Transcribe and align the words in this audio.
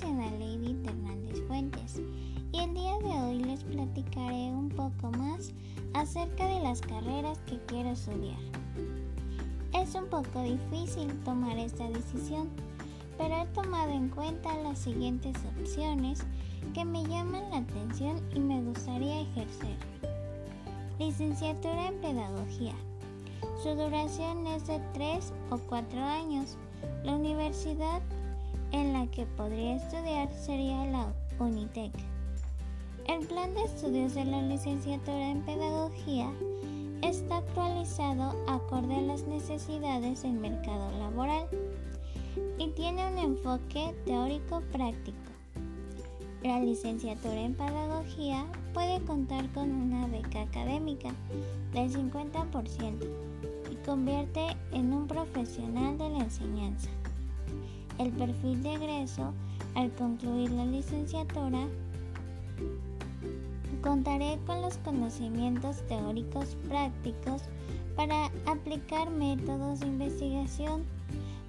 soy 0.00 0.12
Lady 0.12 0.76
Hernández 0.86 1.42
Fuentes 1.46 2.00
y 2.52 2.58
el 2.58 2.74
día 2.74 2.98
de 3.00 3.22
hoy 3.22 3.44
les 3.44 3.62
platicaré 3.64 4.50
un 4.50 4.70
poco 4.70 5.10
más 5.10 5.52
acerca 5.92 6.46
de 6.46 6.60
las 6.60 6.80
carreras 6.80 7.38
que 7.40 7.58
quiero 7.66 7.90
estudiar. 7.90 8.38
Es 9.74 9.94
un 9.94 10.06
poco 10.06 10.42
difícil 10.42 11.12
tomar 11.24 11.58
esta 11.58 11.88
decisión, 11.90 12.48
pero 13.18 13.42
he 13.42 13.46
tomado 13.46 13.90
en 13.90 14.08
cuenta 14.08 14.56
las 14.62 14.78
siguientes 14.78 15.36
opciones 15.58 16.20
que 16.72 16.84
me 16.84 17.04
llaman 17.04 17.50
la 17.50 17.58
atención 17.58 18.20
y 18.34 18.40
me 18.40 18.62
gustaría 18.62 19.20
ejercer. 19.20 19.76
Licenciatura 20.98 21.88
en 21.88 22.00
Pedagogía. 22.00 22.74
Su 23.62 23.74
duración 23.74 24.46
es 24.46 24.66
de 24.66 24.80
3 24.94 25.32
o 25.50 25.58
4 25.58 26.02
años. 26.02 26.56
La 27.04 27.14
universidad 27.16 28.00
en 28.72 28.92
la 28.92 29.06
que 29.08 29.26
podría 29.26 29.76
estudiar 29.76 30.32
sería 30.32 30.86
la 30.86 31.12
Unitec. 31.38 31.92
El 33.06 33.26
plan 33.26 33.54
de 33.54 33.64
estudios 33.64 34.14
de 34.14 34.24
la 34.24 34.42
licenciatura 34.42 35.30
en 35.30 35.42
Pedagogía 35.42 36.30
está 37.02 37.38
actualizado 37.38 38.34
acorde 38.46 38.94
a 38.94 39.00
las 39.00 39.26
necesidades 39.26 40.22
del 40.22 40.34
mercado 40.34 40.90
laboral 40.98 41.46
y 42.58 42.68
tiene 42.68 43.10
un 43.10 43.18
enfoque 43.18 43.94
teórico-práctico. 44.04 45.18
La 46.42 46.60
licenciatura 46.60 47.40
en 47.40 47.54
Pedagogía 47.54 48.46
puede 48.72 49.00
contar 49.04 49.46
con 49.52 49.70
una 49.70 50.06
beca 50.06 50.42
académica 50.42 51.10
del 51.72 51.90
50% 51.92 53.04
y 53.70 53.74
convierte 53.84 54.56
en 54.72 54.92
un 54.92 55.06
profesional 55.06 55.98
de 55.98 56.08
la 56.10 56.18
enseñanza. 56.18 56.90
El 58.00 58.12
perfil 58.12 58.62
de 58.62 58.72
egreso 58.76 59.34
al 59.74 59.92
concluir 59.92 60.50
la 60.52 60.64
licenciatura 60.64 61.68
contaré 63.82 64.38
con 64.46 64.62
los 64.62 64.78
conocimientos 64.78 65.86
teóricos 65.86 66.56
prácticos 66.66 67.42
para 67.96 68.30
aplicar 68.46 69.10
métodos 69.10 69.80
de 69.80 69.88
investigación, 69.88 70.86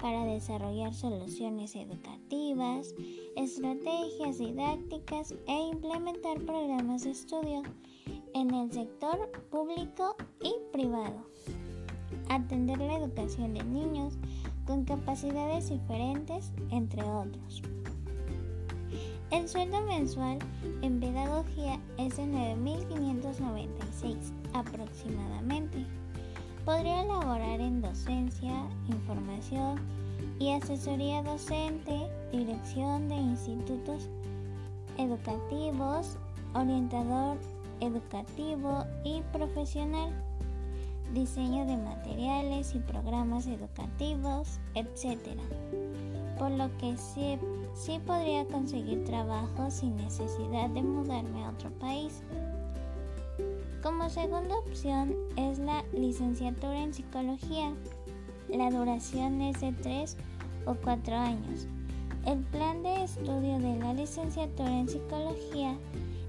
para 0.00 0.24
desarrollar 0.24 0.94
soluciones 0.94 1.76
educativas, 1.76 2.94
estrategias 3.36 4.38
didácticas 4.38 5.34
e 5.46 5.68
implementar 5.70 6.40
programas 6.46 7.04
de 7.04 7.10
estudio 7.10 7.62
en 8.32 8.54
el 8.54 8.72
sector 8.72 9.30
público 9.50 10.16
y 10.42 10.54
privado. 10.72 11.26
Atender 12.30 12.78
la 12.78 12.96
educación 12.96 13.52
de 13.52 13.64
niños 13.64 14.16
con 14.68 14.84
capacidades 14.84 15.70
diferentes, 15.70 16.52
entre 16.70 17.02
otros. 17.02 17.62
El 19.30 19.48
sueldo 19.48 19.80
mensual 19.80 20.38
en 20.82 21.00
pedagogía 21.00 21.80
es 21.96 22.18
de 22.18 22.24
9.596 22.24 24.16
aproximadamente. 24.52 25.86
Podría 26.66 27.02
laborar 27.04 27.60
en 27.60 27.80
docencia, 27.80 28.52
información 28.88 29.80
y 30.38 30.50
asesoría 30.52 31.22
docente, 31.22 32.06
dirección 32.30 33.08
de 33.08 33.14
institutos 33.16 34.06
educativos, 34.98 36.18
orientador 36.52 37.38
educativo 37.80 38.84
y 39.02 39.22
profesional 39.32 40.12
diseño 41.14 41.64
de 41.66 41.76
materiales 41.76 42.74
y 42.74 42.78
programas 42.80 43.46
educativos, 43.46 44.60
etc. 44.74 45.38
Por 46.38 46.50
lo 46.52 46.76
que 46.78 46.96
sí, 46.96 47.38
sí 47.74 48.00
podría 48.06 48.46
conseguir 48.46 49.04
trabajo 49.04 49.70
sin 49.70 49.96
necesidad 49.96 50.68
de 50.70 50.82
mudarme 50.82 51.44
a 51.44 51.50
otro 51.50 51.70
país. 51.78 52.22
Como 53.82 54.08
segunda 54.10 54.56
opción 54.58 55.14
es 55.36 55.58
la 55.58 55.84
licenciatura 55.92 56.82
en 56.82 56.92
psicología. 56.92 57.72
La 58.48 58.70
duración 58.70 59.40
es 59.40 59.60
de 59.60 59.72
3 59.72 60.16
o 60.66 60.74
4 60.74 61.16
años. 61.16 61.66
El 62.26 62.38
plan 62.38 62.82
de 62.82 63.04
estudio 63.04 63.58
de 63.58 63.78
la 63.78 63.94
licenciatura 63.94 64.80
en 64.80 64.88
psicología 64.88 65.76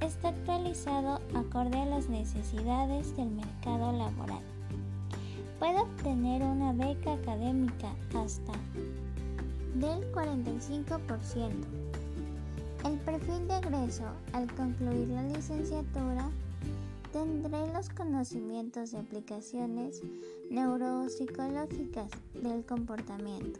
está 0.00 0.28
actualizado 0.28 1.20
acorde 1.34 1.78
a 1.78 1.86
las 1.86 2.08
necesidades 2.08 3.16
del 3.16 3.30
mercado 3.30 3.92
laboral 3.92 4.42
puede 5.64 5.80
obtener 5.80 6.42
una 6.42 6.74
beca 6.74 7.14
académica 7.14 7.96
hasta 8.14 8.52
del 9.76 10.12
45%. 10.12 11.52
El 12.84 12.98
perfil 12.98 13.48
de 13.48 13.56
egreso 13.56 14.04
al 14.34 14.52
concluir 14.56 15.08
la 15.08 15.22
licenciatura 15.22 16.28
tendré 17.14 17.72
los 17.72 17.88
conocimientos 17.88 18.90
de 18.90 18.98
aplicaciones 18.98 20.02
neuropsicológicas 20.50 22.10
del 22.34 22.66
comportamiento, 22.66 23.58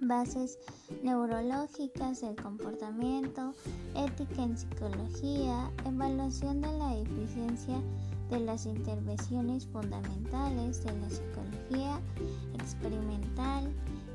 bases 0.00 0.60
neurológicas 1.02 2.20
del 2.20 2.36
comportamiento, 2.36 3.52
ética 3.96 4.44
en 4.44 4.56
psicología, 4.56 5.72
evaluación 5.84 6.60
de 6.60 6.72
la 6.78 6.96
eficiencia 6.98 7.82
de 8.30 8.40
las 8.40 8.66
intervenciones 8.66 9.66
fundamentales 9.66 10.84
de 10.84 10.92
la 10.98 11.10
psicología 11.10 12.00
experimental 12.54 13.68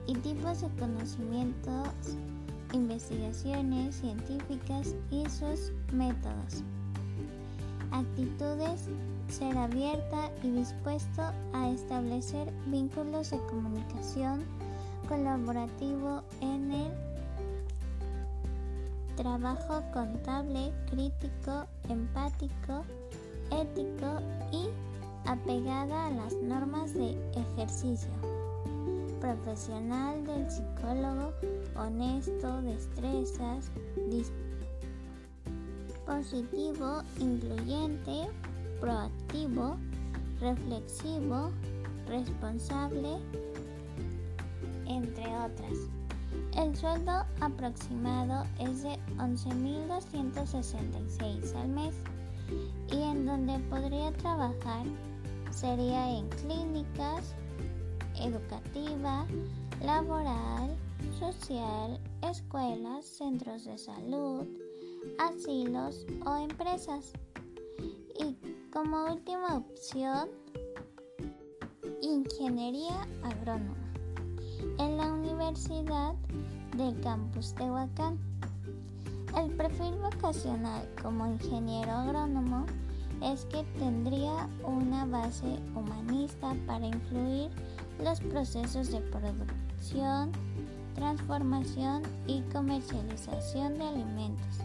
y 0.07 0.13
tipos 0.15 0.61
de 0.61 0.69
conocimientos, 0.79 2.17
investigaciones 2.73 3.95
científicas 3.95 4.95
y 5.11 5.23
sus 5.29 5.71
métodos. 5.91 6.63
Actitudes, 7.91 8.89
ser 9.29 9.57
abierta 9.57 10.31
y 10.43 10.51
dispuesto 10.51 11.21
a 11.53 11.69
establecer 11.69 12.51
vínculos 12.67 13.31
de 13.31 13.37
comunicación 13.47 14.43
colaborativo 15.07 16.23
en 16.41 16.71
el 16.71 16.91
trabajo 19.15 19.83
contable, 19.93 20.71
crítico, 20.89 21.67
empático, 21.89 22.83
ético 23.51 24.21
y 24.51 24.67
apegada 25.27 26.07
a 26.07 26.11
las 26.11 26.33
normas 26.35 26.93
de 26.93 27.17
ejercicio. 27.35 28.11
Profesional 29.19 30.25
del 30.25 30.49
psicólogo, 30.49 31.33
honesto, 31.75 32.61
destrezas, 32.61 33.69
positivo, 36.05 37.01
incluyente, 37.19 38.29
proactivo, 38.81 39.77
reflexivo, 40.41 41.51
responsable, 42.07 43.19
entre 44.85 45.25
otras. 45.37 45.77
El 46.57 46.75
sueldo 46.75 47.23
aproximado 47.39 48.43
es 48.59 48.83
de 48.83 48.99
11.266 49.17 51.55
al 51.55 51.69
mes 51.69 51.95
y 52.93 53.01
en 53.01 53.25
donde 53.25 53.57
podría 53.69 54.11
trabajar 54.13 54.85
sería 55.49 56.17
en 56.17 56.29
clínicas, 56.29 57.33
educativa, 58.19 59.25
laboral, 59.81 60.77
social, 61.19 61.99
escuelas, 62.21 63.05
centros 63.05 63.65
de 63.65 63.77
salud, 63.77 64.45
asilos 65.17 66.05
o 66.25 66.35
empresas. 66.35 67.13
Y 68.19 68.37
como 68.71 69.05
última 69.05 69.57
opción, 69.57 70.29
ingeniería 72.01 73.07
agrónoma 73.23 73.93
en 74.77 74.97
la 74.97 75.11
Universidad 75.11 76.13
del 76.77 76.99
Campus 77.01 77.55
Tehuacán. 77.55 78.19
El 79.35 79.55
perfil 79.55 79.95
vocacional 79.95 80.87
como 81.01 81.25
ingeniero 81.25 81.91
agrónomo 81.91 82.67
es 83.23 83.45
que 83.45 83.63
tendría 83.79 84.47
una 84.63 85.05
base 85.05 85.59
humanista 85.75 86.55
para 86.67 86.85
influir 86.85 87.49
los 88.03 88.19
procesos 88.19 88.91
de 88.91 88.99
producción, 88.99 90.31
transformación 90.95 92.03
y 92.27 92.41
comercialización 92.53 93.77
de 93.77 93.87
alimentos 93.87 94.59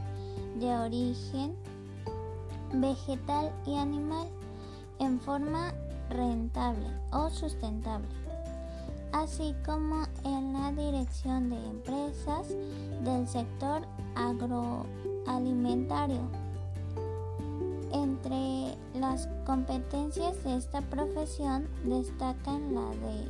de 0.59 0.77
origen 0.77 1.55
vegetal 2.75 3.53
y 3.67 3.77
animal 3.77 4.29
en 4.99 5.21
forma 5.21 5.73
rentable 6.11 6.87
o 7.13 7.31
sustentable 7.31 8.09
así 9.13 9.55
como 9.65 10.05
en 10.25 10.53
la 10.53 10.73
dirección 10.73 11.49
de 11.51 11.57
empresas 11.57 12.49
del 13.05 13.27
sector 13.27 13.83
agroalimentario. 14.15 16.21
Entre 17.93 18.77
las 18.95 19.29
competencias 19.47 20.43
de 20.45 20.57
esta 20.57 20.83
profesión 20.83 21.67
destacan 21.85 22.75
la 22.75 22.91
de 22.91 23.29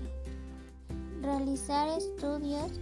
realizar 1.23 1.89
estudios 1.89 2.73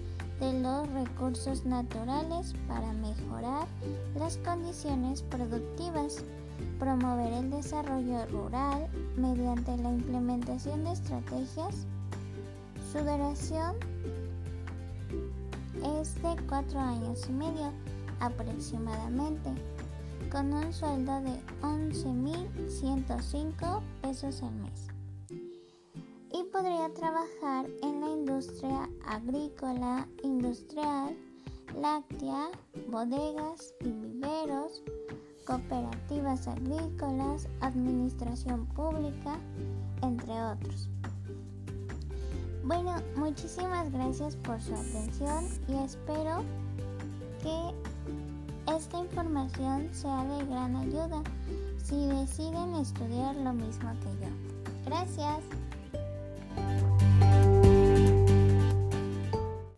de 0.41 0.61
los 0.61 0.89
recursos 0.93 1.65
naturales 1.65 2.55
para 2.69 2.93
mejorar 2.95 3.67
las 4.19 4.37
condiciones 4.39 5.23
productivas, 5.23 6.25
promover 6.79 7.33
el 7.33 7.51
desarrollo 7.51 8.27
rural 8.27 8.89
mediante 9.17 9.77
la 9.79 9.91
implementación 9.91 10.85
de 10.85 10.93
estrategias. 10.93 11.87
Su 12.93 12.99
duración 12.99 13.75
es 16.01 16.15
de 16.23 16.37
cuatro 16.49 16.81
años 16.81 17.27
y 17.29 17.33
medio 17.33 17.73
aproximadamente, 18.21 19.51
con 20.31 20.53
un 20.53 20.73
sueldo 20.73 21.21
de 21.21 21.41
11.105 21.63 23.83
pesos 24.03 24.43
al 24.43 24.55
mes. 24.55 24.89
Y 26.33 26.43
podría 26.53 26.93
trabajar 26.93 27.67
en 27.83 28.01
la 28.01 28.09
industria 28.09 28.89
agrícola, 29.07 30.09
industrial, 30.23 31.17
láctea, 31.81 32.51
bodegas 32.89 33.75
y 33.81 33.91
viveros, 33.91 34.83
cooperativas 35.47 36.47
agrícolas, 36.49 37.49
administración 37.61 38.67
pública, 38.67 39.39
entre 40.03 40.43
otros. 40.43 40.91
Bueno, 42.65 42.97
muchísimas 43.17 43.91
gracias 43.93 44.37
por 44.37 44.61
su 44.61 44.75
atención 44.75 45.49
y 45.69 45.75
espero 45.85 46.43
que 47.43 47.73
esta 48.75 48.99
información 48.99 49.89
sea 49.93 50.25
de 50.25 50.45
gran 50.47 50.77
ayuda 50.77 51.23
si 51.83 52.07
deciden 52.09 52.75
estudiar 52.75 53.35
lo 53.37 53.53
mismo 53.53 53.91
que 54.01 54.25
yo. 54.25 54.31
Gracias. 54.85 55.66